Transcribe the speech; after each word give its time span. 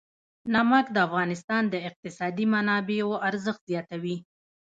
نمک 0.53 0.85
د 0.91 0.97
افغانستان 1.07 1.63
د 1.69 1.75
اقتصادي 1.89 2.45
منابعو 2.53 3.21
ارزښت 3.29 3.61
زیاتوي. 3.71 4.17